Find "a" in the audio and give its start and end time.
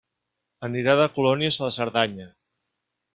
1.61-1.65